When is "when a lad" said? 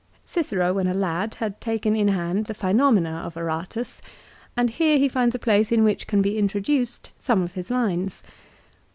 0.73-1.35